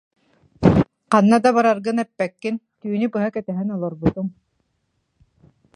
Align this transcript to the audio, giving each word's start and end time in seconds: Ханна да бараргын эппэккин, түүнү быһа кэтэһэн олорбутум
Ханна 1.11 1.37
да 1.45 1.51
бараргын 1.57 2.01
эппэккин, 2.03 2.55
түүнү 2.83 3.07
быһа 3.13 3.29
кэтэһэн 3.35 3.69
олорбутум 3.75 4.27